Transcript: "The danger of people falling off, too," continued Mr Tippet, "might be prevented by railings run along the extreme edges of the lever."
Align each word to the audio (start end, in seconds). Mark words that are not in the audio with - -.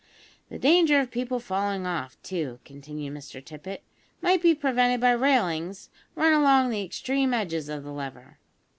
"The 0.49 0.57
danger 0.57 0.99
of 0.99 1.11
people 1.11 1.39
falling 1.39 1.85
off, 1.85 2.17
too," 2.23 2.57
continued 2.65 3.13
Mr 3.13 3.37
Tippet, 3.45 3.83
"might 4.19 4.41
be 4.41 4.55
prevented 4.55 4.99
by 4.99 5.11
railings 5.11 5.91
run 6.15 6.33
along 6.33 6.71
the 6.71 6.81
extreme 6.83 7.35
edges 7.35 7.69
of 7.69 7.83
the 7.83 7.93
lever." 7.93 8.39